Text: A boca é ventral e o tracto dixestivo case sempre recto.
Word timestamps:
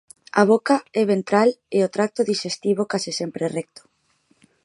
A 0.41 0.43
boca 0.51 0.75
é 1.01 1.03
ventral 1.13 1.49
e 1.77 1.79
o 1.87 1.91
tracto 1.95 2.21
dixestivo 2.31 2.83
case 2.91 3.11
sempre 3.19 3.45
recto. 3.57 3.81